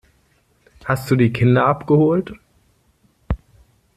[0.85, 2.33] Hast du die Kinder abgeholt.